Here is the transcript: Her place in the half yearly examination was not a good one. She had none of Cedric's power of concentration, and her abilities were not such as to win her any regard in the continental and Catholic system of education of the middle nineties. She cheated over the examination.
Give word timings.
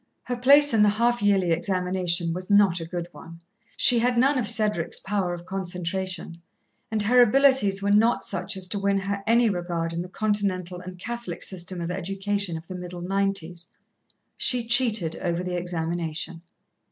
Her 0.23 0.35
place 0.35 0.73
in 0.73 0.81
the 0.81 0.89
half 0.89 1.21
yearly 1.21 1.51
examination 1.51 2.33
was 2.33 2.49
not 2.49 2.79
a 2.79 2.87
good 2.87 3.07
one. 3.11 3.39
She 3.77 3.99
had 3.99 4.17
none 4.17 4.39
of 4.39 4.47
Cedric's 4.47 4.99
power 4.99 5.31
of 5.35 5.45
concentration, 5.45 6.41
and 6.89 7.03
her 7.03 7.21
abilities 7.21 7.83
were 7.83 7.91
not 7.91 8.23
such 8.23 8.57
as 8.57 8.67
to 8.69 8.79
win 8.79 8.97
her 8.97 9.21
any 9.27 9.47
regard 9.47 9.93
in 9.93 10.01
the 10.01 10.09
continental 10.09 10.79
and 10.79 10.97
Catholic 10.97 11.43
system 11.43 11.81
of 11.81 11.91
education 11.91 12.57
of 12.57 12.65
the 12.65 12.73
middle 12.73 13.01
nineties. 13.01 13.67
She 14.37 14.65
cheated 14.65 15.17
over 15.17 15.43
the 15.43 15.55
examination. 15.57 16.41